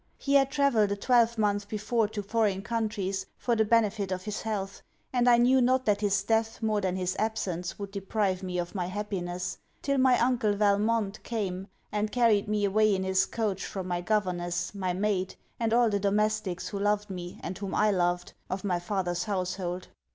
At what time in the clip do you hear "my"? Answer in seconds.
8.73-8.87, 9.99-10.19, 13.87-14.01, 14.73-14.91, 18.63-18.79